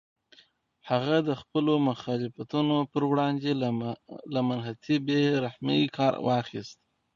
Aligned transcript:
هغه 0.89 1.17
د 1.27 1.29
خپلو 1.41 1.73
مخالفینو 1.89 2.77
پر 2.91 3.03
وړاندې 3.11 3.51
له 4.33 4.39
منتهی 4.47 4.97
بې 5.05 5.21
رحمۍ 5.45 5.81
کار 5.97 6.13
واخیست. 6.27 6.77